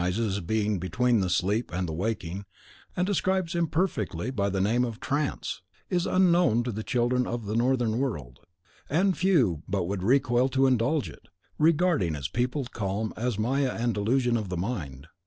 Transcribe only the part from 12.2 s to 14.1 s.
peopled calm as maya and